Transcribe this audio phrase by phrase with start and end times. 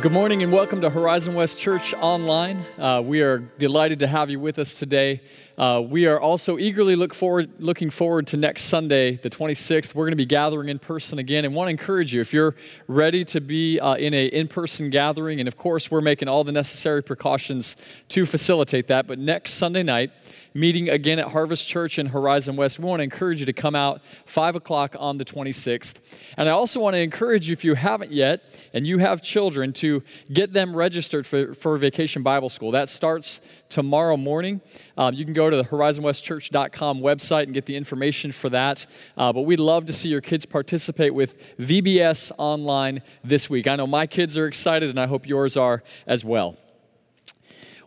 [0.00, 2.64] Good morning and welcome to Horizon West Church Online.
[2.78, 5.20] Uh, we are delighted to have you with us today.
[5.56, 9.96] Uh, we are also eagerly look forward, looking forward to next Sunday, the 26th.
[9.96, 12.54] We're going to be gathering in person again and want to encourage you if you're
[12.86, 15.40] ready to be uh, in a in-person gathering.
[15.40, 17.76] And of course, we're making all the necessary precautions
[18.10, 19.08] to facilitate that.
[19.08, 20.12] But next Sunday night,
[20.58, 22.78] meeting again at Harvest Church in Horizon West.
[22.78, 25.94] We want to encourage you to come out 5 o'clock on the 26th.
[26.36, 29.72] And I also want to encourage you, if you haven't yet and you have children,
[29.74, 30.02] to
[30.32, 32.72] get them registered for, for Vacation Bible School.
[32.72, 34.60] That starts tomorrow morning.
[34.96, 38.86] Um, you can go to the horizonwestchurch.com website and get the information for that.
[39.16, 43.66] Uh, but we'd love to see your kids participate with VBS online this week.
[43.66, 46.56] I know my kids are excited, and I hope yours are as well.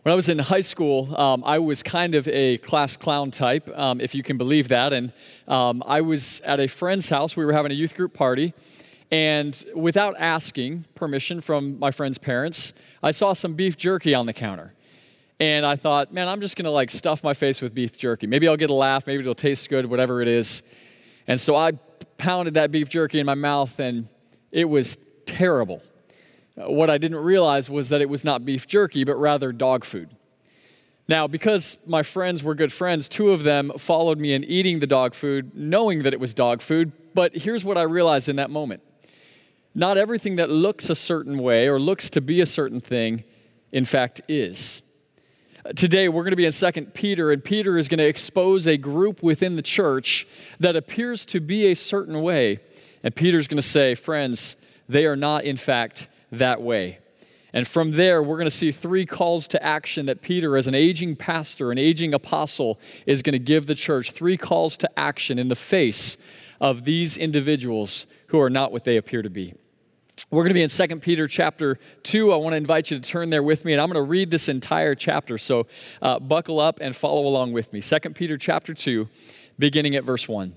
[0.02, 3.70] When I was in high school, um, I was kind of a class clown type,
[3.78, 4.92] um, if you can believe that.
[4.92, 5.12] And
[5.46, 7.36] um, I was at a friend's house.
[7.36, 8.52] We were having a youth group party.
[9.12, 14.32] And without asking permission from my friend's parents, I saw some beef jerky on the
[14.32, 14.74] counter.
[15.38, 18.26] And I thought, man, I'm just going to like stuff my face with beef jerky.
[18.26, 19.06] Maybe I'll get a laugh.
[19.06, 20.64] Maybe it'll taste good, whatever it is.
[21.28, 21.72] And so I
[22.18, 24.08] pounded that beef jerky in my mouth, and
[24.50, 25.80] it was terrible.
[26.54, 30.10] What I didn't realize was that it was not beef jerky, but rather dog food.
[31.08, 34.86] Now, because my friends were good friends, two of them followed me in eating the
[34.86, 36.92] dog food, knowing that it was dog food.
[37.14, 38.82] But here's what I realized in that moment
[39.74, 43.24] not everything that looks a certain way or looks to be a certain thing,
[43.72, 44.82] in fact, is.
[45.76, 48.76] Today, we're going to be in 2 Peter, and Peter is going to expose a
[48.76, 50.26] group within the church
[50.60, 52.58] that appears to be a certain way.
[53.02, 54.56] And Peter's going to say, Friends,
[54.88, 56.98] they are not, in fact, that way.
[57.52, 60.74] And from there, we're going to see three calls to action that Peter, as an
[60.74, 64.12] aging pastor, an aging apostle, is going to give the church.
[64.12, 66.16] Three calls to action in the face
[66.60, 69.54] of these individuals who are not what they appear to be.
[70.30, 72.32] We're going to be in 2 Peter chapter 2.
[72.32, 74.30] I want to invite you to turn there with me, and I'm going to read
[74.30, 75.36] this entire chapter.
[75.36, 75.66] So
[76.00, 77.82] uh, buckle up and follow along with me.
[77.82, 79.06] 2 Peter chapter 2,
[79.58, 80.56] beginning at verse 1.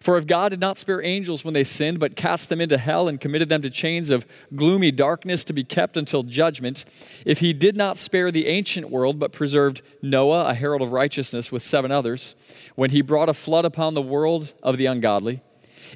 [0.00, 3.08] For if God did not spare angels when they sinned, but cast them into hell
[3.08, 6.84] and committed them to chains of gloomy darkness to be kept until judgment,
[7.24, 11.50] if he did not spare the ancient world, but preserved Noah, a herald of righteousness,
[11.50, 12.36] with seven others,
[12.74, 15.42] when he brought a flood upon the world of the ungodly,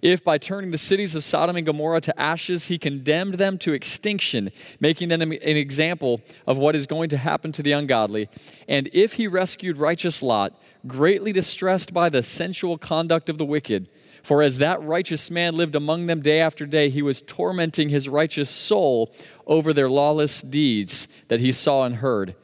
[0.03, 3.73] if by turning the cities of Sodom and Gomorrah to ashes, he condemned them to
[3.73, 8.29] extinction, making them an example of what is going to happen to the ungodly,
[8.69, 10.55] and if he rescued righteous Lot,
[10.87, 13.89] greatly distressed by the sensual conduct of the wicked,
[14.23, 18.09] for as that righteous man lived among them day after day, he was tormenting his
[18.09, 19.13] righteous soul
[19.47, 22.35] over their lawless deeds that he saw and heard.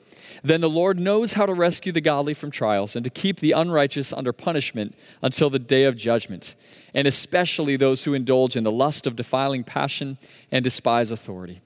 [0.42, 3.52] Then the Lord knows how to rescue the godly from trials and to keep the
[3.52, 6.54] unrighteous under punishment until the day of judgment,
[6.94, 10.18] and especially those who indulge in the lust of defiling passion
[10.52, 11.60] and despise authority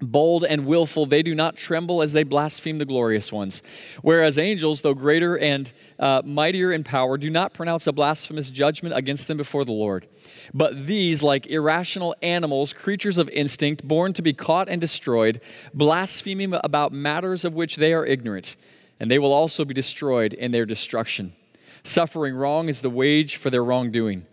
[0.00, 3.62] bold and willful, they do not tremble as they blaspheme the glorious ones.
[4.02, 8.96] Whereas angels, though greater and uh, mightier in power, do not pronounce a blasphemous judgment
[8.96, 10.06] against them before the Lord.
[10.52, 15.40] But these, like irrational animals, creatures of instinct, born to be caught and destroyed,
[15.74, 18.56] blaspheming about matters of which they are ignorant,
[18.98, 21.34] and they will also be destroyed in their destruction.
[21.82, 24.26] Suffering wrong is the wage for their wrongdoing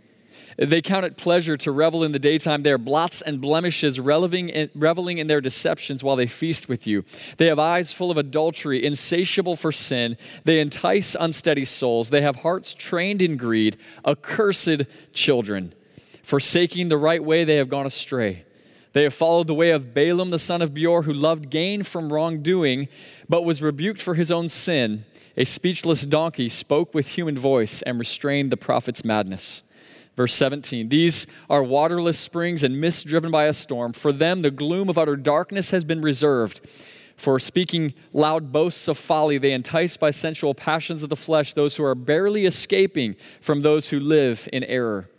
[0.58, 2.64] they count it pleasure to revel in the daytime.
[2.64, 6.88] They are blots and blemishes, reveling in, reveling in their deceptions while they feast with
[6.88, 7.06] you.
[7.38, 10.18] They have eyes full of adultery, insatiable for sin.
[10.46, 12.10] They entice unsteady souls.
[12.10, 15.74] They have hearts trained in greed, accursed children.
[16.24, 18.44] Forsaking the right way, they have gone astray.
[18.94, 22.12] They have followed the way of Balaam the son of Beor, who loved gain from
[22.12, 22.88] wrongdoing,
[23.30, 25.06] but was rebuked for his own sin.
[25.38, 29.62] A speechless donkey spoke with human voice and restrained the prophet's madness.
[30.18, 33.94] Verse 17 These are waterless springs and mist driven by a storm.
[33.94, 36.60] For them, the gloom of utter darkness has been reserved.
[37.16, 41.76] For speaking loud boasts of folly, they entice by sensual passions of the flesh those
[41.76, 45.10] who are barely escaping from those who live in error.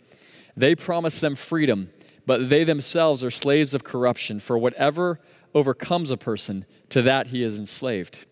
[0.55, 1.89] They promise them freedom,
[2.25, 5.19] but they themselves are slaves of corruption, for whatever
[5.53, 8.25] overcomes a person, to that he is enslaved.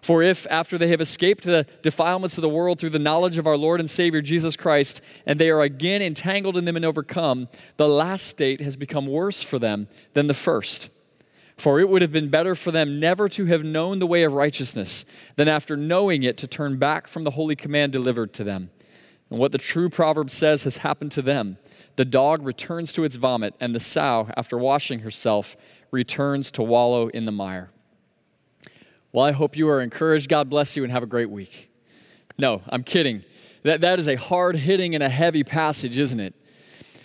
[0.00, 3.46] For if, after they have escaped the defilements of the world through the knowledge of
[3.46, 7.48] our Lord and Savior Jesus Christ, and they are again entangled in them and overcome,
[7.76, 10.90] the last state has become worse for them than the first.
[11.56, 14.32] For it would have been better for them never to have known the way of
[14.32, 15.04] righteousness
[15.36, 18.70] than after knowing it to turn back from the holy command delivered to them.
[19.30, 21.58] And what the true proverb says has happened to them
[21.96, 25.56] the dog returns to its vomit, and the sow, after washing herself,
[25.90, 27.70] returns to wallow in the mire.
[29.12, 30.28] Well, I hope you are encouraged.
[30.28, 31.70] God bless you and have a great week.
[32.38, 33.24] No, I'm kidding.
[33.62, 36.34] That, that is a hard hitting and a heavy passage, isn't it?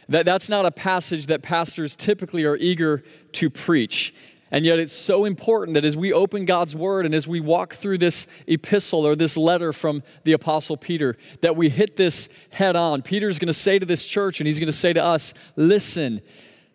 [0.10, 4.16] That, that's not a passage that pastors typically are eager to preach.
[4.50, 7.76] And yet, it's so important that as we open God's Word and as we walk
[7.76, 12.78] through this epistle or this letter from the Apostle Peter, that we hit this head
[12.78, 13.02] on.
[13.02, 16.22] Peter's going to say to this church, and he's going to say to us, Listen,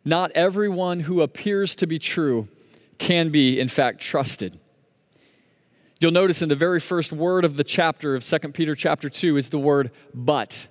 [0.05, 2.47] not everyone who appears to be true
[2.99, 4.61] can be, in fact, trusted.
[6.03, 9.37] You'll notice in the very first word of the chapter of 2 Peter chapter 2
[9.37, 10.67] is the word but.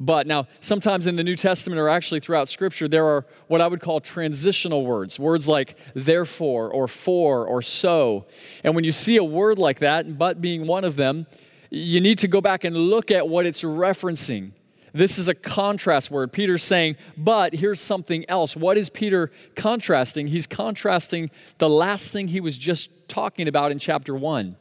[0.00, 3.68] But now, sometimes in the New Testament or actually throughout Scripture, there are what I
[3.68, 8.26] would call transitional words, words like therefore or for or so.
[8.64, 11.28] And when you see a word like that, but being one of them,
[11.70, 14.50] you need to go back and look at what it's referencing.
[14.92, 16.32] This is a contrast word.
[16.32, 18.56] Peter's saying, but here's something else.
[18.56, 20.28] What is Peter contrasting?
[20.28, 24.56] He's contrasting the last thing he was just talking about in chapter 1.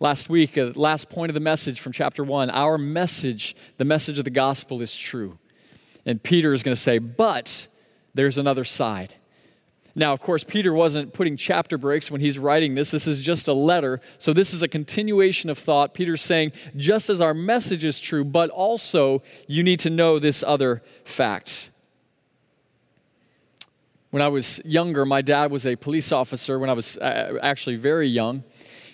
[0.00, 4.18] Last week, uh, last point of the message from chapter 1, our message, the message
[4.18, 5.38] of the gospel is true.
[6.04, 7.68] And Peter is going to say, but
[8.14, 9.14] there's another side.
[9.94, 12.90] Now, of course, Peter wasn't putting chapter breaks when he's writing this.
[12.90, 14.00] This is just a letter.
[14.18, 15.92] So, this is a continuation of thought.
[15.92, 20.42] Peter's saying, just as our message is true, but also you need to know this
[20.42, 21.70] other fact.
[24.10, 27.76] When I was younger, my dad was a police officer when I was uh, actually
[27.76, 28.44] very young.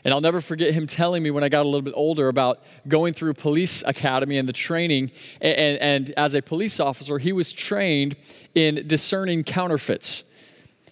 [0.05, 2.63] And I'll never forget him telling me when I got a little bit older about
[2.87, 5.11] going through police academy and the training.
[5.41, 8.17] And, and, and, as a police officer, he was trained
[8.55, 10.25] in discerning counterfeits.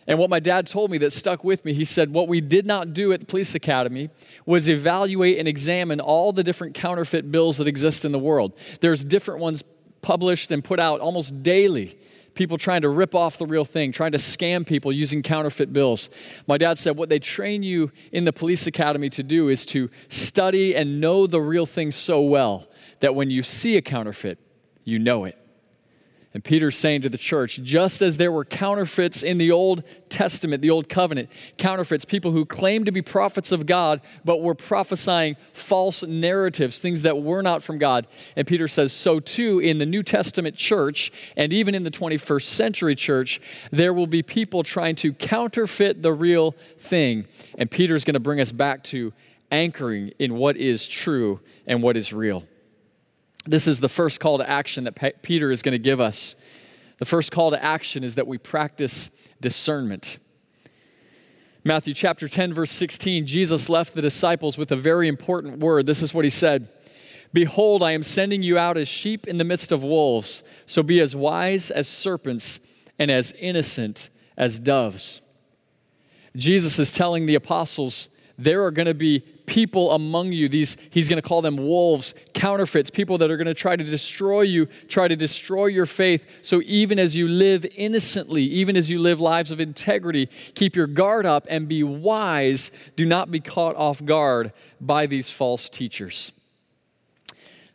[0.06, 2.66] And what my dad told me that stuck with me, he said, What we did
[2.66, 4.10] not do at the police academy
[4.44, 8.52] was evaluate and examine all the different counterfeit bills that exist in the world.
[8.80, 9.64] There's different ones
[10.02, 11.98] published and put out almost daily
[12.36, 16.10] people trying to rip off the real thing, trying to scam people using counterfeit bills.
[16.46, 19.90] My dad said what they train you in the police academy to do is to
[20.08, 22.68] study and know the real thing so well
[23.00, 24.38] that when you see a counterfeit,
[24.84, 25.36] you know it.
[26.36, 30.60] And Peter's saying to the church, just as there were counterfeits in the Old Testament,
[30.60, 35.36] the Old Covenant, counterfeits, people who claimed to be prophets of God, but were prophesying
[35.54, 38.06] false narratives, things that were not from God.
[38.36, 42.42] And Peter says, so too in the New Testament church, and even in the 21st
[42.42, 43.40] century church,
[43.70, 47.24] there will be people trying to counterfeit the real thing.
[47.56, 49.14] And Peter's going to bring us back to
[49.50, 52.44] anchoring in what is true and what is real.
[53.46, 56.36] This is the first call to action that Peter is going to give us.
[56.98, 59.10] The first call to action is that we practice
[59.40, 60.18] discernment.
[61.62, 65.86] Matthew chapter 10, verse 16, Jesus left the disciples with a very important word.
[65.86, 66.68] This is what he said
[67.32, 71.00] Behold, I am sending you out as sheep in the midst of wolves, so be
[71.00, 72.60] as wise as serpents
[72.98, 75.20] and as innocent as doves.
[76.36, 80.48] Jesus is telling the apostles there are going to be people among you.
[80.48, 83.84] These, he's going to call them wolves, counterfeits, people that are going to try to
[83.84, 86.26] destroy you, try to destroy your faith.
[86.42, 90.86] So even as you live innocently, even as you live lives of integrity, keep your
[90.86, 92.70] guard up and be wise.
[92.96, 96.32] Do not be caught off guard by these false teachers.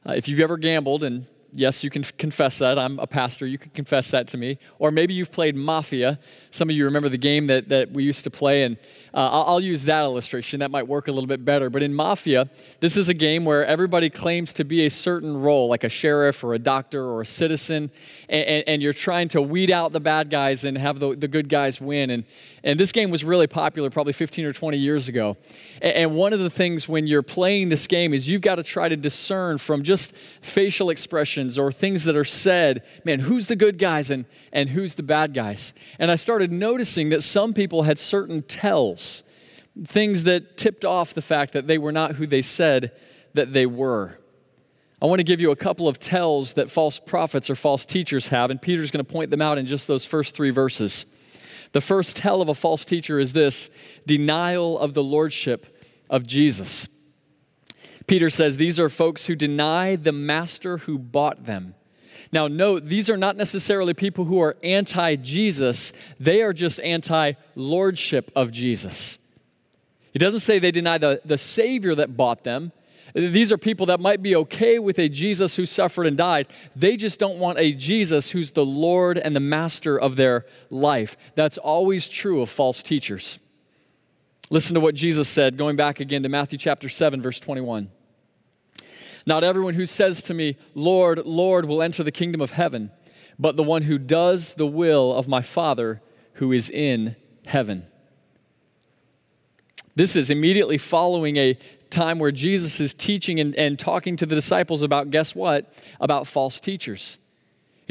[0.06, 2.77] Uh, if you've ever gambled, and yes, you can confess that.
[2.79, 3.46] I'm a pastor.
[3.46, 4.58] You can confess that to me.
[4.79, 6.20] Or maybe you've played Mafia.
[6.50, 8.77] Some of you remember the game that, that we used to play, and
[9.13, 10.62] uh, I'll, I'll, use that illustration.
[10.62, 11.70] That might work a little bit better.
[11.70, 15.67] But in Mafia, this is a game where everybody claims to be a certain role,
[15.67, 17.91] like a sheriff or a doctor or a citizen,
[18.29, 21.27] and, and, and you're trying to weed out the bad guys and have the, the
[21.27, 22.10] good guys win.
[22.10, 22.24] And,
[22.63, 25.36] and this game was really popular probably 15 or 20 years ago.
[25.81, 28.63] And, and one of the things when you're playing this game is you've got to
[28.63, 30.89] try to discern from just facial
[31.42, 35.04] expressions or things that are said, man, who's the good guys and, and who's the
[35.04, 35.74] bad guys?
[36.00, 39.24] And I started noticing that some people had certain tells
[39.86, 42.92] things that tipped off the fact that they were not who they said
[43.34, 44.18] that they were.
[45.02, 48.28] I want to give you a couple of tells that false prophets or false teachers
[48.28, 51.06] have, and Peter's going to point them out in just those first three verses.
[51.72, 53.72] The first tell of a false teacher is this
[54.06, 55.66] denial of the lordship
[56.10, 56.90] of Jesus.
[58.12, 61.75] Peter says these are folks who deny the master who bought them.
[62.34, 67.32] Now, note, these are not necessarily people who are anti Jesus, they are just anti
[67.56, 69.18] lordship of Jesus.
[70.12, 72.74] He doesn't say they deny the, the Savior that bought them.
[73.15, 76.50] These are people that might be okay with a Jesus who suffered and died.
[76.75, 81.15] They just don't want a Jesus who's the Lord and the master of their life.
[81.36, 83.39] That's always true of false teachers.
[84.50, 87.89] Listen to what Jesus said, going back again to Matthew chapter 7, verse 21.
[89.25, 92.92] Not everyone who says to me, Lord, Lord, will enter the kingdom of heaven,
[93.38, 96.01] but the one who does the will of my Father
[96.34, 97.86] who is in heaven.
[99.96, 101.58] This is immediately following a
[101.90, 105.74] time where Jesus is teaching and, and talking to the disciples about, guess what?
[106.00, 107.20] About false teachers.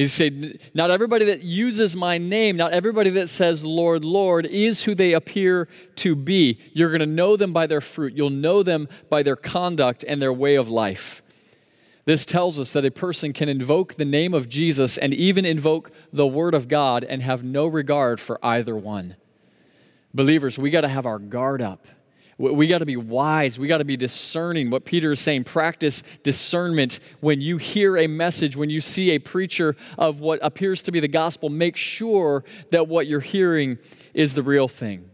[0.00, 4.82] He said, Not everybody that uses my name, not everybody that says, Lord, Lord, is
[4.82, 6.58] who they appear to be.
[6.72, 8.14] You're going to know them by their fruit.
[8.14, 11.22] You'll know them by their conduct and their way of life.
[12.06, 15.92] This tells us that a person can invoke the name of Jesus and even invoke
[16.14, 19.16] the Word of God and have no regard for either one.
[20.14, 21.86] Believers, we got to have our guard up.
[22.40, 23.58] We got to be wise.
[23.58, 24.70] We got to be discerning.
[24.70, 26.98] What Peter is saying, practice discernment.
[27.20, 31.00] When you hear a message, when you see a preacher of what appears to be
[31.00, 33.76] the gospel, make sure that what you're hearing
[34.14, 35.10] is the real thing.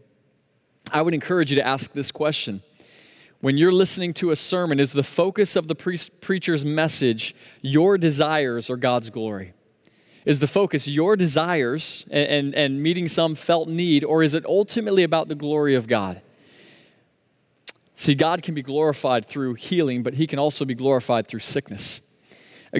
[0.92, 2.62] I would encourage you to ask this question.
[3.40, 7.98] When you're listening to a sermon, is the focus of the pre- preacher's message your
[7.98, 9.52] desires or God's glory?
[10.24, 14.46] Is the focus your desires and, and, and meeting some felt need, or is it
[14.46, 16.22] ultimately about the glory of God?
[17.96, 22.02] See, God can be glorified through healing, but He can also be glorified through sickness.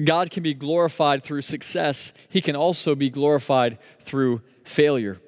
[0.05, 5.19] God can be glorified through success, He can also be glorified through failure.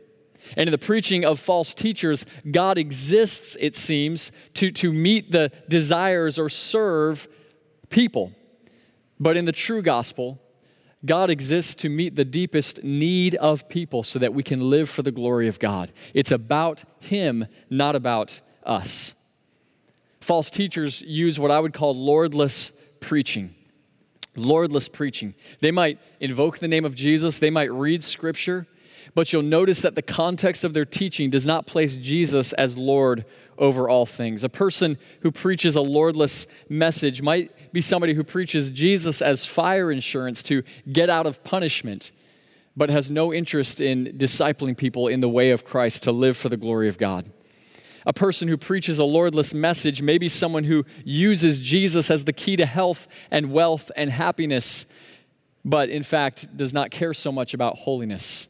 [0.55, 5.51] And in the preaching of false teachers, God exists, it seems, to, to meet the
[5.67, 7.27] desires or serve
[7.89, 8.31] people.
[9.19, 10.39] But in the true gospel,
[11.05, 15.01] God exists to meet the deepest need of people so that we can live for
[15.01, 15.91] the glory of God.
[16.13, 19.15] It's about Him, not about us
[20.21, 23.55] false teachers use what I would call lordless preaching.
[24.35, 25.33] Lordless preaching.
[25.59, 28.67] They might invoke the name of Jesus, they might read scripture,
[29.15, 33.25] but you'll notice that the context of their teaching does not place Jesus as Lord
[33.57, 34.43] over all things.
[34.43, 39.91] A person who preaches a lordless message might be somebody who preaches Jesus as fire
[39.91, 42.11] insurance to get out of punishment,
[42.77, 46.49] but has no interest in discipling people in the way of Christ to live for
[46.49, 47.29] the glory of God.
[48.09, 52.55] A person who preaches a Lordless message maybe someone who uses Jesus as the key
[52.55, 54.87] to health and wealth and happiness,
[55.63, 58.47] but in fact does not care so much about holiness.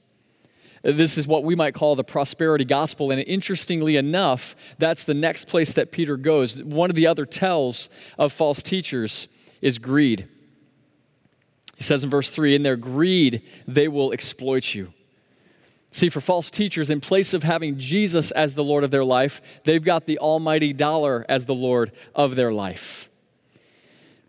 [0.82, 3.12] This is what we might call the prosperity gospel.
[3.12, 6.64] And interestingly enough, that's the next place that Peter goes.
[6.64, 9.28] One of the other tells of false teachers
[9.62, 10.30] is greed.
[11.76, 14.94] He says in verse 3 In their greed, they will exploit you.
[15.92, 19.42] See, for false teachers, in place of having Jesus as the Lord of their life,
[19.64, 23.10] they've got the almighty dollar as the Lord of their life.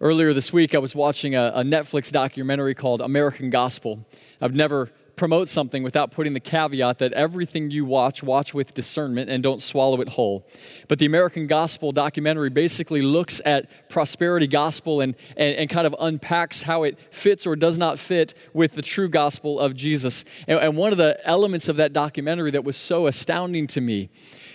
[0.00, 4.06] Earlier this week, I was watching a, a Netflix documentary called American Gospel.
[4.40, 4.90] I've never
[5.20, 9.60] promote something without putting the caveat that everything you watch, watch with discernment and don't
[9.60, 10.46] swallow it whole.
[10.88, 15.94] But the American Gospel documentary basically looks at prosperity gospel and, and, and kind of
[16.00, 20.24] unpacks how it fits or does not fit with the true gospel of Jesus.
[20.48, 24.08] And, and one of the elements of that documentary that was so astounding to me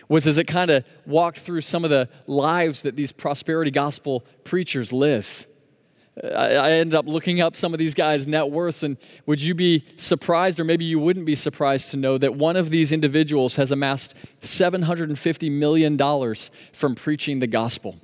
[0.10, 4.26] was as it kind of walked through some of the lives that these prosperity gospel
[4.44, 5.46] preachers live.
[6.24, 9.54] Uh, I ended up looking up some of these guys' net worths, and would you
[9.54, 13.56] be surprised, or maybe you wouldn't be surprised to know that one of these individuals
[13.56, 15.98] has amassed $750 million
[16.72, 17.98] from preaching the gospel?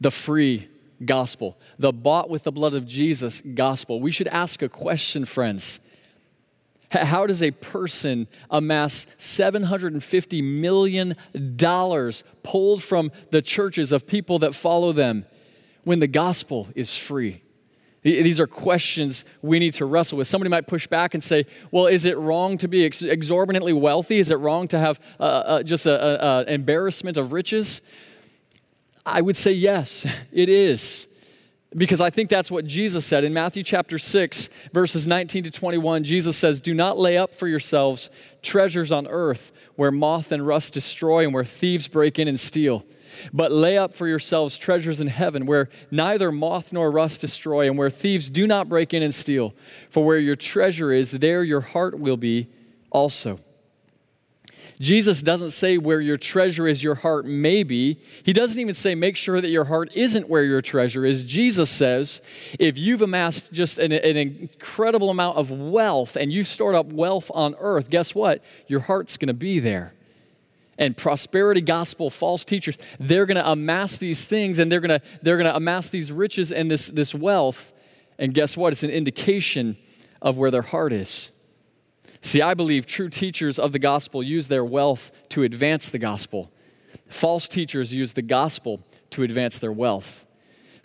[0.00, 0.68] The free
[1.04, 4.00] gospel, the bought with the blood of Jesus gospel.
[4.00, 5.78] We should ask a question, friends.
[6.90, 11.14] How does a person amass $750 million
[12.42, 15.26] pulled from the churches of people that follow them?
[15.84, 17.42] When the gospel is free?
[18.02, 20.28] These are questions we need to wrestle with.
[20.28, 24.18] Somebody might push back and say, well, is it wrong to be ex- exorbitantly wealthy?
[24.20, 27.82] Is it wrong to have uh, uh, just an embarrassment of riches?
[29.04, 31.08] I would say yes, it is.
[31.76, 33.24] Because I think that's what Jesus said.
[33.24, 37.46] In Matthew chapter 6, verses 19 to 21, Jesus says, Do not lay up for
[37.46, 38.08] yourselves
[38.40, 42.84] treasures on earth where moth and rust destroy and where thieves break in and steal
[43.32, 47.78] but lay up for yourselves treasures in heaven, where neither moth nor rust destroy, and
[47.78, 49.54] where thieves do not break in and steal.
[49.90, 52.48] For where your treasure is, there your heart will be
[52.90, 53.40] also.
[54.80, 57.98] Jesus doesn't say where your treasure is, your heart may be.
[58.22, 61.22] He doesn't even say make sure that your heart isn't where your treasure is.
[61.24, 62.22] Jesus says
[62.58, 67.30] if you've amassed just an, an incredible amount of wealth and you've stored up wealth
[67.34, 68.42] on earth, guess what?
[68.68, 69.94] Your heart's going to be there.
[70.78, 75.06] And prosperity gospel false teachers, they're going to amass these things and they're going to
[75.22, 77.72] they're going to amass these riches and this this wealth.
[78.18, 78.72] And guess what?
[78.72, 79.76] It's an indication
[80.22, 81.32] of where their heart is.
[82.20, 86.50] See, I believe true teachers of the gospel use their wealth to advance the gospel.
[87.08, 88.80] False teachers use the gospel
[89.10, 90.26] to advance their wealth.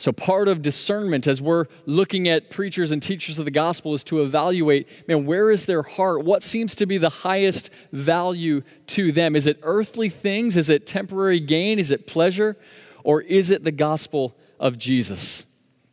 [0.04, 4.04] So, part of discernment as we're looking at preachers and teachers of the gospel is
[4.04, 6.26] to evaluate man, where is their heart?
[6.26, 9.34] What seems to be the highest value to them?
[9.34, 10.58] Is it earthly things?
[10.58, 11.80] Is it temporary gain?
[11.80, 12.58] Is it pleasure?
[13.06, 15.46] Or is it the gospel of Jesus?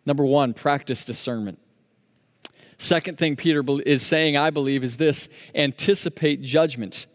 [0.05, 1.61] Number one, practice discernment.
[2.79, 7.07] Second thing Peter is saying, I believe, is this anticipate judgment.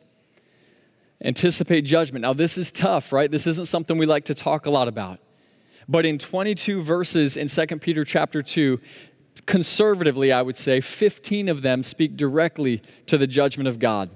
[1.22, 2.22] Anticipate judgment.
[2.22, 3.30] Now, this is tough, right?
[3.30, 5.20] This isn't something we like to talk a lot about.
[5.88, 8.80] But in 22 verses in 2 Peter chapter 2,
[9.46, 14.10] conservatively, I would say, 15 of them speak directly to the judgment of God.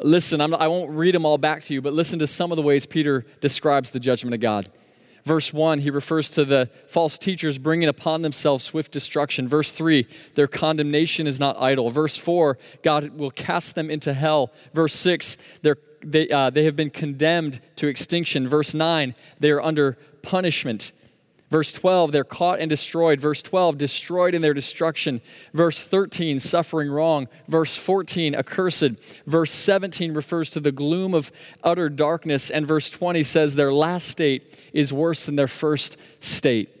[0.00, 2.52] Listen, I'm, I will not read them all back to you, but listen to some
[2.52, 4.70] of the ways Peter describes the judgment of God.
[5.24, 9.46] Verse 1, he refers to the false teachers bringing upon themselves swift destruction.
[9.46, 11.90] Verse 3, their condemnation is not idle.
[11.90, 14.52] Verse 4, God will cast them into hell.
[14.72, 15.36] Verse 6,
[16.02, 18.48] they, uh, they have been condemned to extinction.
[18.48, 20.92] Verse 9, they are under punishment.
[21.50, 23.20] Verse 12, they're caught and destroyed.
[23.20, 25.22] Verse 12, destroyed in their destruction.
[25.54, 27.26] Verse 13, suffering wrong.
[27.48, 28.90] Verse 14, accursed.
[29.26, 31.32] Verse 17 refers to the gloom of
[31.64, 32.50] utter darkness.
[32.50, 36.77] And verse 20 says their last state is worse than their first state.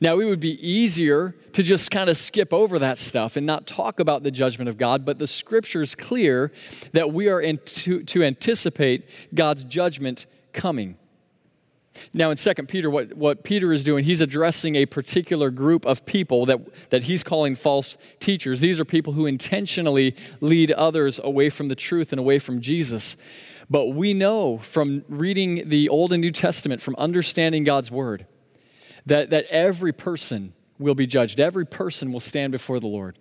[0.00, 3.66] Now, it would be easier to just kind of skip over that stuff and not
[3.66, 6.52] talk about the judgment of God, but the scripture is clear
[6.92, 10.96] that we are to, to anticipate God's judgment coming.
[12.14, 16.06] Now, in 2 Peter, what, what Peter is doing, he's addressing a particular group of
[16.06, 18.60] people that, that he's calling false teachers.
[18.60, 23.16] These are people who intentionally lead others away from the truth and away from Jesus.
[23.68, 28.26] But we know from reading the Old and New Testament, from understanding God's Word,
[29.06, 31.40] that, that every person will be judged.
[31.40, 33.18] Every person will stand before the Lord.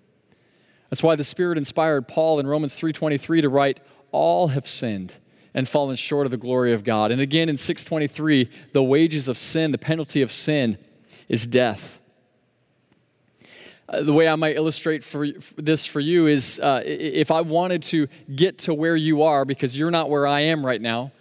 [0.89, 3.80] That's why the Spirit inspired Paul in Romans 3.23 to write,
[4.12, 5.15] All have sinned
[5.54, 7.12] and fallen short of the glory of God.
[7.12, 10.78] And again in 623, the wages of sin, the penalty of sin,
[11.30, 11.98] is death.
[13.88, 17.41] Uh, the way I might illustrate for, for this for you is uh, if I
[17.41, 21.12] wanted to get to where you are, because you're not where I am right now,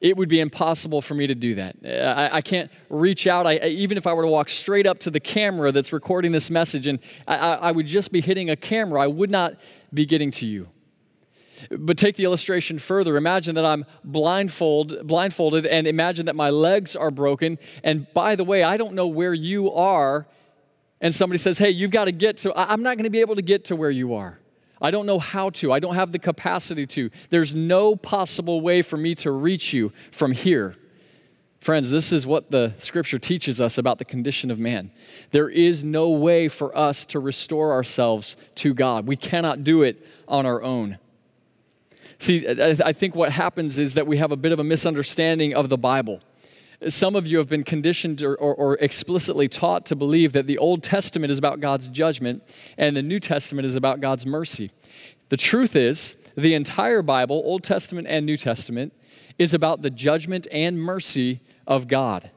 [0.00, 1.76] it would be impossible for me to do that.
[1.84, 3.46] I, I can't reach out.
[3.46, 6.50] I, even if I were to walk straight up to the camera that's recording this
[6.50, 9.54] message and I, I would just be hitting a camera, I would not
[9.92, 10.68] be getting to you.
[11.70, 13.18] But take the illustration further.
[13.18, 17.58] Imagine that I'm blindfold, blindfolded and imagine that my legs are broken.
[17.84, 20.26] And by the way, I don't know where you are.
[21.02, 23.36] And somebody says, Hey, you've got to get to, I'm not going to be able
[23.36, 24.39] to get to where you are.
[24.80, 25.72] I don't know how to.
[25.72, 27.10] I don't have the capacity to.
[27.28, 30.76] There's no possible way for me to reach you from here.
[31.60, 34.90] Friends, this is what the scripture teaches us about the condition of man.
[35.30, 39.06] There is no way for us to restore ourselves to God.
[39.06, 40.98] We cannot do it on our own.
[42.16, 45.68] See, I think what happens is that we have a bit of a misunderstanding of
[45.68, 46.20] the Bible.
[46.88, 50.56] Some of you have been conditioned or, or, or, explicitly taught to believe that the
[50.56, 52.42] Old Testament is about God's judgment
[52.78, 54.70] and the New Testament is about God's mercy.
[55.28, 58.94] The truth is, the entire Bible, Old Testament and New Testament,
[59.38, 62.30] is about the judgment and mercy of God.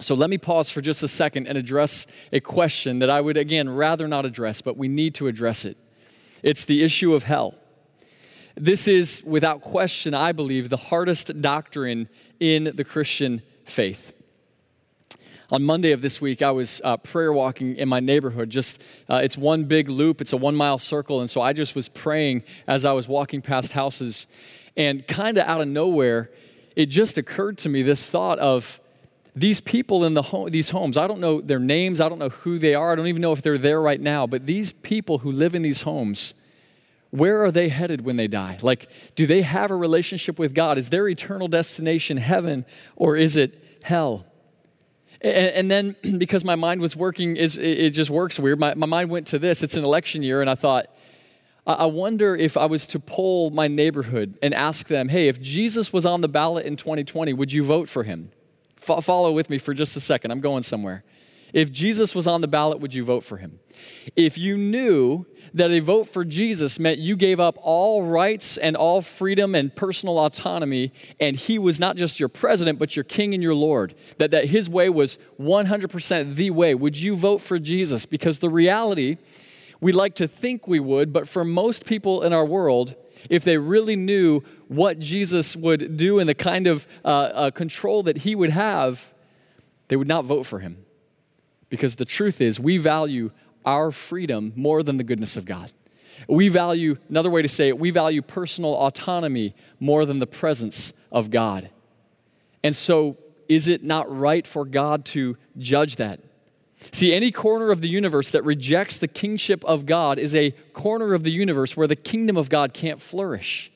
[0.00, 3.36] So let me pause for just a second and address a question that I would,
[3.36, 5.76] again, rather not address, but we need to address it.
[6.42, 7.56] It's the issue of hell.
[8.54, 12.08] This is, without question, I believe, the hardest doctrine
[12.40, 14.12] in the Christian faith.
[15.50, 18.50] On Monday of this week, I was uh, prayer walking in my neighborhood.
[18.50, 21.74] Just uh, it's one big loop, it's a one mile circle, and so I just
[21.74, 24.26] was praying as I was walking past houses,
[24.76, 26.30] and kind of out of nowhere,
[26.76, 28.78] it just occurred to me this thought of
[29.34, 30.98] these people in the home, these homes.
[30.98, 33.32] I don't know their names, I don't know who they are, I don't even know
[33.32, 34.26] if they're there right now.
[34.26, 36.34] But these people who live in these homes,
[37.10, 38.58] where are they headed when they die?
[38.60, 40.78] Like, do they have a relationship with God?
[40.78, 42.66] Is their eternal destination heaven
[42.96, 44.26] or is it hell?
[45.20, 49.28] And, then, because my mind was working, it just works weird, my, my mind went
[49.28, 49.62] to this.
[49.62, 50.86] It's an election year, and I thought,
[51.66, 55.92] I wonder if I was to poll my neighborhood and ask them, hey, if Jesus
[55.92, 58.30] was on the ballot in 2020, would you vote for him?
[58.78, 60.30] follow with me for just a second.
[60.30, 61.04] I'm going somewhere.
[61.52, 63.60] If Jesus was on the ballot, would you vote for him?
[64.16, 68.76] If you knew that a vote for Jesus meant you gave up all rights and
[68.76, 73.34] all freedom and personal autonomy, and he was not just your president, but your king
[73.34, 77.58] and your Lord, that, that his way was 100% the way, would you vote for
[77.58, 78.06] Jesus?
[78.06, 79.16] Because the reality,
[79.80, 82.94] we like to think we would, but for most people in our world,
[83.30, 88.02] if they really knew what Jesus would do and the kind of uh, uh, control
[88.04, 89.12] that he would have,
[89.88, 90.84] they would not vote for him.
[91.70, 93.30] Because the truth is, we value
[93.64, 95.72] our freedom more than the goodness of God.
[96.26, 100.92] We value, another way to say it, we value personal autonomy more than the presence
[101.12, 101.70] of God.
[102.64, 103.16] And so,
[103.48, 106.20] is it not right for God to judge that?
[106.92, 111.14] See, any corner of the universe that rejects the kingship of God is a corner
[111.14, 113.72] of the universe where the kingdom of God can't flourish.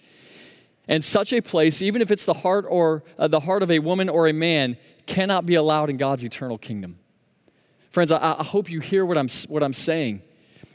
[0.88, 3.78] And such a place, even if it's the heart or uh, the heart of a
[3.78, 4.76] woman or a man,
[5.06, 6.98] cannot be allowed in God's eternal kingdom.
[7.92, 10.22] Friends, I, I hope you hear what I'm, what I'm saying.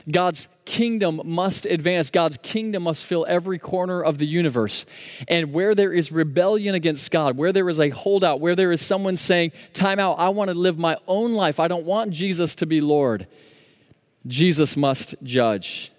[0.10, 2.12] God's kingdom must advance.
[2.12, 4.86] God's kingdom must fill every corner of the universe.
[5.28, 8.80] And where there is rebellion against God, where there is a holdout, where there is
[8.80, 12.56] someone saying, Time out, I want to live my own life, I don't want Jesus
[12.56, 13.28] to be Lord,
[14.26, 15.92] Jesus must judge.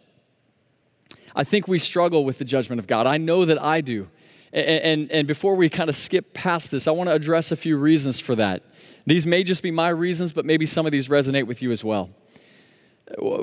[1.37, 3.07] I think we struggle with the judgment of God.
[3.07, 4.09] I know that I do.
[4.53, 7.57] And, and, and before we kind of skip past this, I want to address a
[7.57, 8.63] few reasons for that.
[9.09, 11.83] These may just be my reasons, but maybe some of these resonate with you as
[11.83, 12.11] well.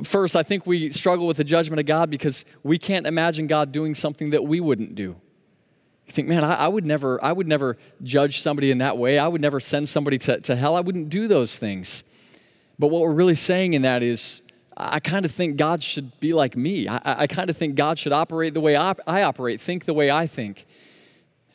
[0.04, 3.72] First, I think we struggle with the judgment of God because we can't imagine God
[3.72, 5.16] doing something that we wouldn't do.
[6.06, 9.18] You think, man, I, I, would never, I would never judge somebody in that way.
[9.18, 10.76] I would never send somebody to, to hell.
[10.76, 12.04] I wouldn't do those things.
[12.78, 14.44] But what we're really saying in that is,
[14.78, 16.88] I kind of think God should be like me.
[16.88, 19.96] I, I kind of think God should operate the way I, I operate, think the
[19.96, 20.68] way I think.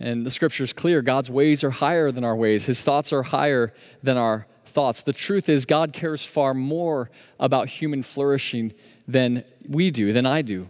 [0.01, 3.23] And the scripture is clear God's ways are higher than our ways, His thoughts are
[3.23, 5.03] higher than our thoughts.
[5.03, 8.73] The truth is, God cares far more about human flourishing
[9.07, 10.69] than we do, than I do.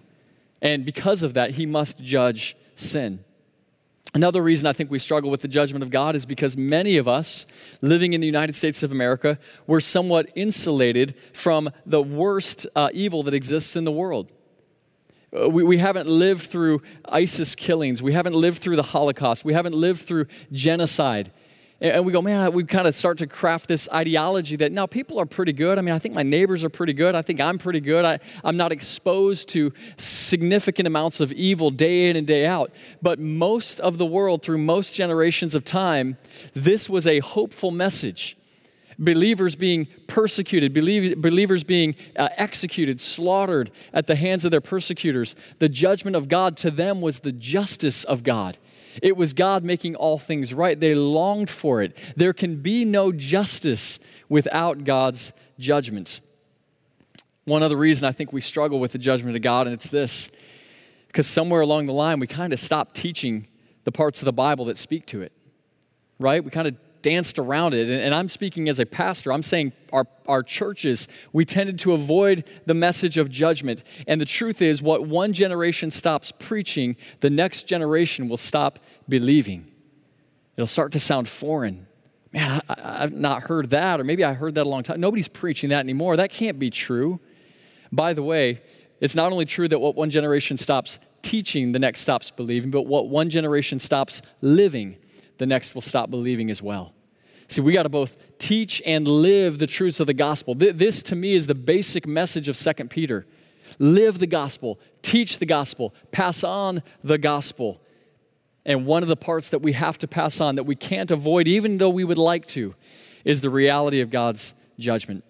[0.61, 3.25] And because of that, He must judge sin.
[4.13, 7.07] Another reason I think we struggle with the judgment of God is because many of
[7.07, 7.47] us
[7.81, 9.39] living in the United States of America
[9.69, 14.29] were somewhat insulated from the worst uh, evil that exists in the world.
[15.37, 18.03] Uh, we, we haven't lived through ISIS killings.
[18.03, 19.45] We haven't lived through the Holocaust.
[19.45, 21.33] We haven't lived through genocide.
[21.83, 25.19] And we go, man, we kind of start to craft this ideology that now people
[25.19, 25.79] are pretty good.
[25.79, 27.15] I mean, I think my neighbors are pretty good.
[27.15, 28.05] I think I'm pretty good.
[28.05, 32.71] I, I'm not exposed to significant amounts of evil day in and day out.
[33.01, 36.19] But most of the world, through most generations of time,
[36.53, 38.37] this was a hopeful message
[39.01, 45.35] believers being persecuted, believers being uh, executed, slaughtered at the hands of their persecutors.
[45.59, 48.59] The judgment of God to them was the justice of God.
[49.03, 50.79] It was God making all things right.
[50.79, 51.97] They longed for it.
[52.17, 56.21] There can be no justice without God's judgment.
[57.45, 60.31] One other reason I think we struggle with the judgment of God, and it's this
[61.07, 63.49] because somewhere along the line we kind of stop teaching
[63.85, 65.33] the parts of the Bible that speak to it,
[66.19, 66.45] right?
[66.45, 67.89] We kind of danced around it.
[67.89, 69.33] And, I'm speaking as a pastor.
[69.33, 73.83] I'm saying our, our churches, we tended to avoid the message of judgment.
[74.07, 79.71] And the truth is, what one generation stops preaching, the next generation will stop believing.
[80.57, 81.87] It'll start to sound foreign.
[82.33, 85.01] Man, I, have not heard that, or maybe I heard that a long time.
[85.01, 86.17] Nobody's preaching that anymore.
[86.17, 87.19] That can't be true.
[87.91, 88.63] By the way,
[89.01, 92.83] it's not only true that what one generation stops teaching, the next stops believing, but
[92.83, 94.97] what one generation stops living,
[95.41, 96.93] the next will stop believing as well.
[97.49, 100.55] See, we got to both teach and live the truths of the gospel.
[100.55, 103.27] This, to me, is the basic message of 2 Peter.
[103.79, 107.81] Live the gospel, teach the gospel, pass on the gospel.
[108.67, 111.49] And one of the parts that we have to pass on that we can't avoid,
[111.49, 112.75] even though we would like to,
[113.25, 115.25] is the reality of God's judgment.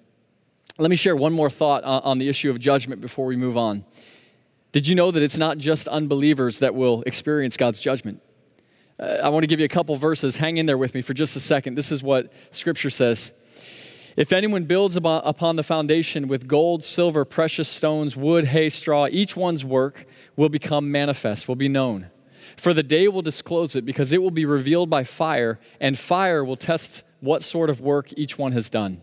[0.77, 3.85] Let me share one more thought on the issue of judgment before we move on.
[4.73, 8.21] Did you know that it's not just unbelievers that will experience God's judgment?
[9.01, 10.37] Uh, I want to give you a couple verses.
[10.37, 11.75] Hang in there with me for just a second.
[11.75, 13.33] This is what Scripture says.
[14.17, 19.37] If anyone builds upon the foundation with gold, silver, precious stones, wood, hay, straw, each
[19.37, 20.05] one's work
[20.37, 22.11] will become manifest, will be known.
[22.57, 26.45] For the day will disclose it, because it will be revealed by fire, and fire
[26.45, 29.03] will test what sort of work each one has done.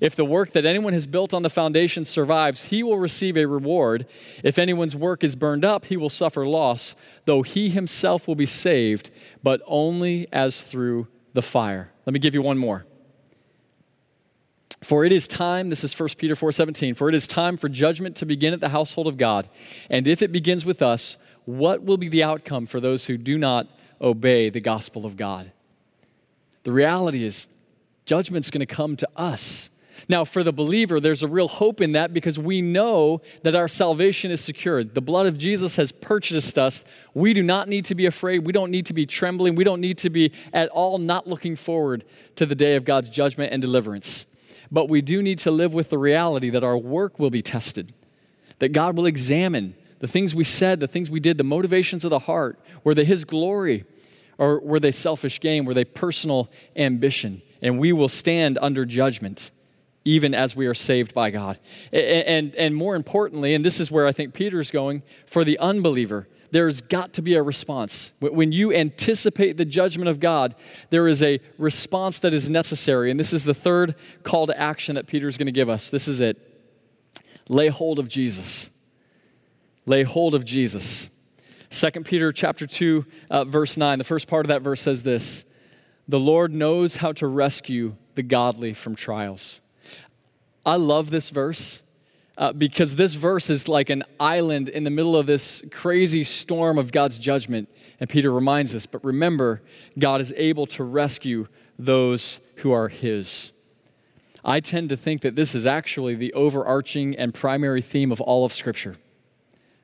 [0.00, 3.46] If the work that anyone has built on the foundation survives, he will receive a
[3.46, 4.06] reward.
[4.42, 8.46] If anyone's work is burned up, he will suffer loss, though he himself will be
[8.46, 9.10] saved,
[9.42, 11.92] but only as through the fire.
[12.06, 12.86] Let me give you one more.
[14.82, 18.16] For it is time, this is 1 Peter 4:17, for it is time for judgment
[18.16, 19.48] to begin at the household of God.
[19.90, 23.36] And if it begins with us, what will be the outcome for those who do
[23.36, 23.66] not
[24.00, 25.52] obey the gospel of God?
[26.62, 27.48] The reality is
[28.06, 29.68] judgment's going to come to us.
[30.08, 33.68] Now, for the believer, there's a real hope in that because we know that our
[33.68, 34.94] salvation is secured.
[34.94, 36.84] The blood of Jesus has purchased us.
[37.14, 38.46] We do not need to be afraid.
[38.46, 39.54] We don't need to be trembling.
[39.54, 42.04] We don't need to be at all not looking forward
[42.36, 44.26] to the day of God's judgment and deliverance.
[44.70, 47.92] But we do need to live with the reality that our work will be tested,
[48.60, 52.10] that God will examine the things we said, the things we did, the motivations of
[52.10, 52.58] the heart.
[52.84, 53.84] Were they His glory
[54.38, 55.64] or were they selfish gain?
[55.64, 57.42] Were they personal ambition?
[57.60, 59.50] And we will stand under judgment
[60.04, 61.58] even as we are saved by God.
[61.92, 66.26] And, and, more importantly, and this is where I think Peter's going, for the unbeliever,
[66.52, 68.12] there's got to be a response.
[68.20, 70.54] When you anticipate the judgment of God,
[70.88, 73.10] there is a response that is necessary.
[73.10, 75.90] And this is the third call to action that Peter's going to give us.
[75.90, 76.38] This is it
[77.48, 78.70] lay hold of Jesus.
[79.86, 81.08] Lay hold of Jesus.
[81.70, 85.44] 2 Peter chapter 2, uh, verse 9, the first part of that verse says this
[86.08, 89.60] The Lord knows how to rescue the godly from trials
[90.64, 91.82] I love this verse
[92.36, 96.78] uh, because this verse is like an island in the middle of this crazy storm
[96.78, 97.68] of God's judgment.
[97.98, 99.62] And Peter reminds us, but remember,
[99.98, 103.52] God is able to rescue those who are His.
[104.44, 108.44] I tend to think that this is actually the overarching and primary theme of all
[108.44, 108.96] of Scripture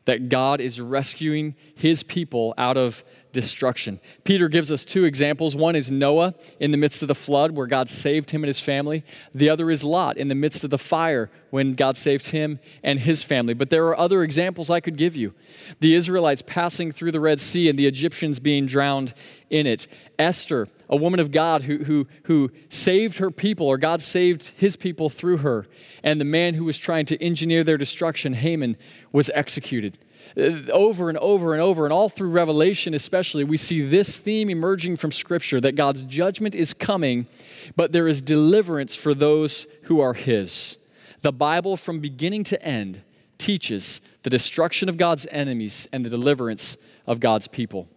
[0.06, 3.04] that God is rescuing his people out of
[3.36, 4.00] destruction.
[4.24, 5.54] Peter gives us two examples.
[5.54, 8.60] One is Noah in the midst of the flood, where God saved him and his
[8.60, 9.04] family.
[9.34, 12.98] The other is Lot in the midst of the fire, when God saved him and
[12.98, 13.52] his family.
[13.52, 15.34] But there are other examples I could give you
[15.80, 19.12] the Israelites passing through the Red Sea and the Egyptians being drowned
[19.50, 19.86] in it.
[20.18, 24.76] Esther, a woman of God who, who, who saved her people, or God saved his
[24.76, 25.66] people through her.
[26.02, 28.76] And the man who was trying to engineer their destruction, Haman,
[29.12, 29.98] was executed.
[30.36, 34.50] Uh, over and over and over, and all through Revelation especially, we see this theme
[34.50, 37.26] emerging from Scripture that God's judgment is coming,
[37.74, 40.76] but there is deliverance for those who are His.
[41.22, 43.02] The Bible, from beginning to end,
[43.38, 47.88] teaches the destruction of God's enemies and the deliverance of God's people.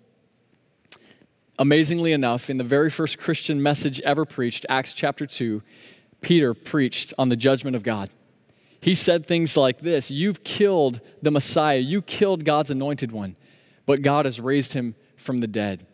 [1.57, 5.61] Amazingly enough, in the very first Christian message ever preached, Acts chapter 2,
[6.21, 8.09] Peter preached on the judgment of God.
[8.81, 13.35] He said things like this You've killed the Messiah, you killed God's anointed one,
[13.85, 15.85] but God has raised him from the dead.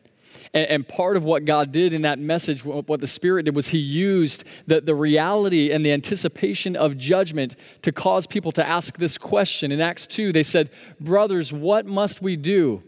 [0.53, 3.77] And, part of what God did in that message, what the Spirit did, was He
[3.77, 9.17] used the, the reality and the anticipation of judgment to cause people to ask this
[9.17, 9.73] question.
[9.73, 10.69] In Acts 2, they said,
[11.01, 12.83] Brothers, what must we do?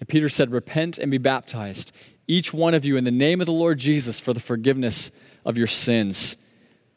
[0.00, 1.92] And Peter said, Repent and be baptized
[2.26, 5.10] each one of you in the name of the Lord Jesus for the forgiveness
[5.44, 6.36] of your sins.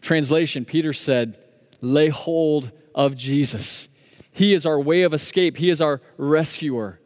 [0.02, 1.38] Translation Peter said,
[1.86, 3.88] lay hold of Jesus.
[4.32, 7.00] He is our way of escape, He is our rescuer.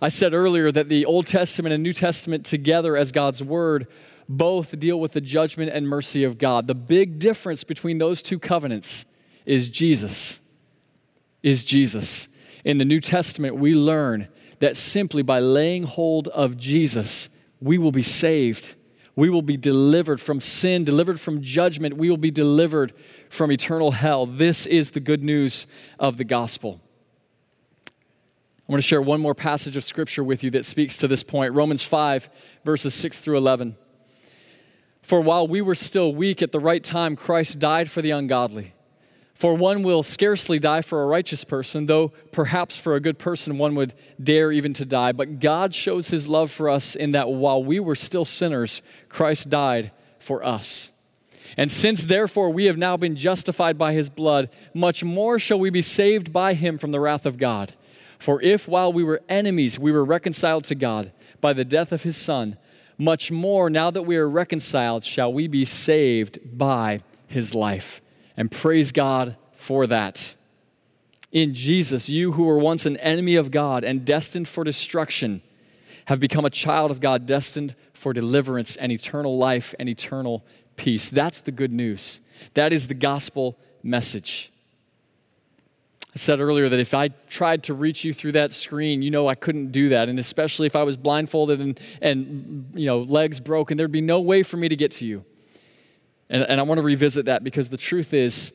[0.00, 3.88] I said earlier that the Old Testament and New Testament together as God's Word
[4.28, 6.66] both deal with the judgment and mercy of God.
[6.66, 9.06] The big difference between those two covenants
[9.46, 10.40] is Jesus.
[11.42, 12.28] Is Jesus.
[12.64, 14.28] In the New Testament, we learn
[14.60, 18.74] that simply by laying hold of Jesus, we will be saved.
[19.16, 21.96] We will be delivered from sin, delivered from judgment.
[21.96, 22.92] We will be delivered
[23.30, 24.26] from eternal hell.
[24.26, 25.66] This is the good news
[25.98, 26.80] of the gospel.
[27.86, 31.22] I want to share one more passage of scripture with you that speaks to this
[31.22, 32.28] point Romans 5,
[32.64, 33.76] verses 6 through 11.
[35.00, 38.74] For while we were still weak at the right time, Christ died for the ungodly.
[39.38, 43.56] For one will scarcely die for a righteous person, though perhaps for a good person
[43.56, 45.12] one would dare even to die.
[45.12, 49.48] But God shows his love for us in that while we were still sinners, Christ
[49.48, 50.90] died for us.
[51.56, 55.70] And since therefore we have now been justified by his blood, much more shall we
[55.70, 57.74] be saved by him from the wrath of God.
[58.18, 62.02] For if while we were enemies we were reconciled to God by the death of
[62.02, 62.58] his Son,
[62.96, 68.00] much more now that we are reconciled shall we be saved by his life
[68.36, 70.34] and praise God for that.
[71.30, 75.42] In Jesus, you who were once an enemy of God and destined for destruction
[76.06, 80.44] have become a child of God, destined for deliverance and eternal life and eternal
[80.78, 81.10] peace.
[81.10, 82.22] That's the good news.
[82.54, 84.50] That is the gospel message.
[86.14, 89.28] I said earlier that if I tried to reach you through that screen, you know
[89.28, 90.08] I couldn't do that.
[90.08, 94.20] And especially if I was blindfolded and, and you know, legs broken, there'd be no
[94.20, 95.24] way for me to get to you.
[96.30, 98.52] And, and I want to revisit that because the truth is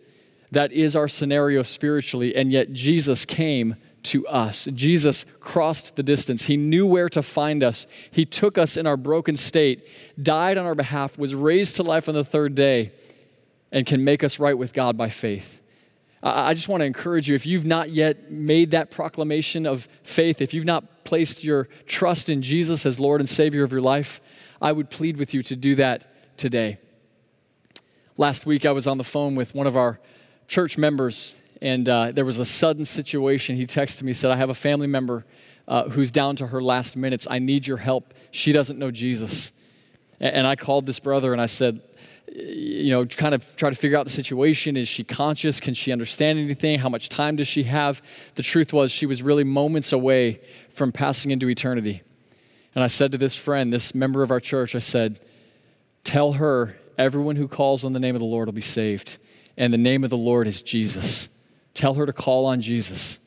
[0.51, 4.67] that is our scenario spiritually, and yet Jesus came to us.
[4.73, 6.45] Jesus crossed the distance.
[6.45, 7.87] He knew where to find us.
[8.11, 9.87] He took us in our broken state,
[10.21, 12.91] died on our behalf, was raised to life on the third day,
[13.71, 15.61] and can make us right with God by faith.
[16.21, 20.41] I just want to encourage you if you've not yet made that proclamation of faith,
[20.41, 24.21] if you've not placed your trust in Jesus as Lord and Savior of your life,
[24.61, 26.77] I would plead with you to do that today.
[28.15, 29.99] Last week, I was on the phone with one of our
[30.47, 33.55] church members, and uh, there was a sudden situation.
[33.55, 35.25] He texted me, said, I have a family member
[35.65, 37.25] uh, who's down to her last minutes.
[37.31, 38.13] I need your help.
[38.31, 39.53] She doesn't know Jesus.
[40.19, 41.81] And, and I called this brother and I said,
[42.27, 44.75] you know, kind of try to figure out the situation.
[44.75, 45.61] Is she conscious?
[45.61, 46.79] Can she understand anything?
[46.79, 48.01] How much time does she have?
[48.35, 52.01] The truth was, she was really moments away from passing into eternity.
[52.75, 55.21] And I said to this friend, this member of our church, I said,
[56.03, 59.17] Tell her everyone who calls on the name of the Lord will be saved.
[59.55, 61.29] And the name of the Lord is Jesus.
[61.73, 63.19] Tell her to call on Jesus.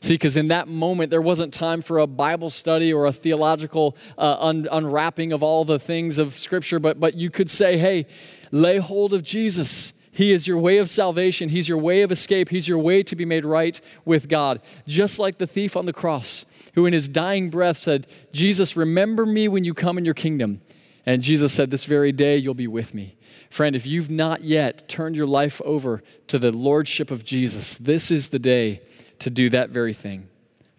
[0.00, 3.96] See, because in that moment, there wasn't time for a Bible study or a theological
[4.16, 8.06] uh, un- unwrapping of all the things of Scripture, but, but you could say, hey,
[8.52, 9.92] lay hold of Jesus.
[10.12, 11.48] He is your way of salvation.
[11.48, 12.48] He's your way of escape.
[12.48, 14.60] He's your way to be made right with God.
[14.86, 19.26] Just like the thief on the cross, who in his dying breath said, Jesus, remember
[19.26, 20.60] me when you come in your kingdom.
[21.06, 23.16] And Jesus said, This very day you'll be with me.
[23.50, 28.10] Friend, if you've not yet turned your life over to the Lordship of Jesus, this
[28.10, 28.82] is the day
[29.20, 30.28] to do that very thing,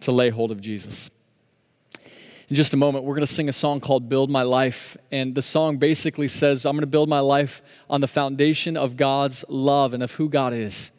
[0.00, 1.10] to lay hold of Jesus.
[2.48, 4.96] In just a moment, we're going to sing a song called Build My Life.
[5.12, 8.96] And the song basically says, I'm going to build my life on the foundation of
[8.96, 10.90] God's love and of who God is.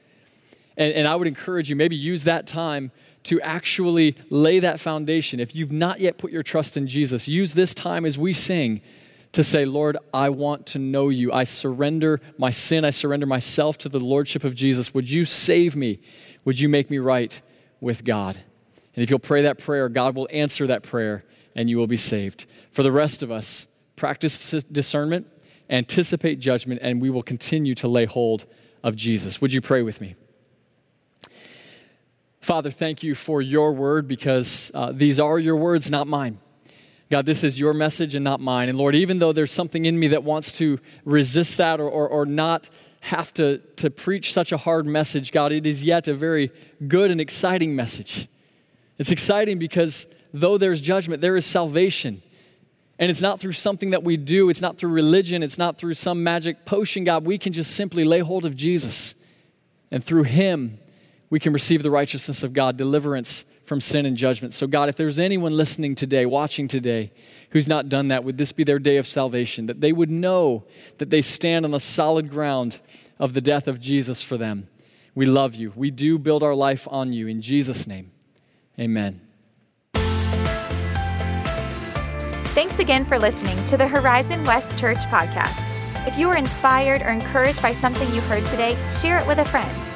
[0.77, 2.91] And, and I would encourage you, maybe use that time
[3.23, 5.41] to actually lay that foundation.
[5.41, 8.81] If you've not yet put your trust in Jesus, use this time as we sing
[9.33, 11.31] to say, Lord, I want to know you.
[11.31, 12.83] I surrender my sin.
[12.83, 14.93] I surrender myself to the Lordship of Jesus.
[14.93, 15.99] Would you save me?
[16.43, 17.41] Would you make me right
[17.79, 18.35] with God?
[18.95, 21.23] And if you'll pray that prayer, God will answer that prayer
[21.55, 22.45] and you will be saved.
[22.71, 25.27] For the rest of us, practice discernment,
[25.69, 28.45] anticipate judgment, and we will continue to lay hold
[28.83, 29.39] of Jesus.
[29.39, 30.15] Would you pray with me?
[32.41, 36.39] Father, thank you for your word because uh, these are your words, not mine.
[37.11, 38.69] God, this is your message and not mine.
[38.69, 42.07] And Lord, even though there's something in me that wants to resist that or, or,
[42.07, 42.69] or not
[43.01, 46.51] have to, to preach such a hard message, God, it is yet a very
[46.87, 48.29] good and exciting message.
[48.97, 52.23] It's exciting because though there's judgment, there is salvation.
[52.97, 55.95] And it's not through something that we do, it's not through religion, it's not through
[55.95, 57.25] some magic potion, God.
[57.25, 59.15] We can just simply lay hold of Jesus.
[59.89, 60.79] And through Him,
[61.29, 64.53] we can receive the righteousness of God, deliverance from sin and judgment.
[64.53, 67.13] So, God, if there's anyone listening today, watching today,
[67.51, 69.67] who's not done that, would this be their day of salvation?
[69.67, 70.65] That they would know
[70.97, 72.81] that they stand on the solid ground
[73.17, 74.67] of the death of Jesus for them.
[75.15, 75.71] We love you.
[75.73, 77.27] We do build our life on you.
[77.27, 78.11] In Jesus' name,
[78.77, 79.21] amen.
[82.53, 85.57] Thanks again for listening to the Horizon West Church podcast.
[86.05, 89.45] If you were inspired or encouraged by something you heard today, share it with a
[89.45, 89.90] friend.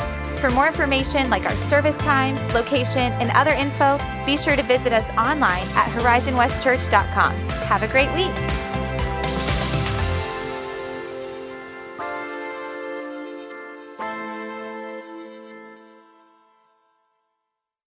[0.45, 4.93] For more information like our service times, location, and other info, be sure to visit
[4.93, 7.33] us online at horizonwestchurch.com.
[7.65, 8.54] Have a great week.